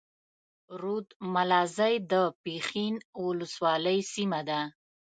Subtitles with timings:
[0.81, 2.13] رود ملازۍ د
[2.43, 4.59] پښين اولسوالۍ سيمه ده.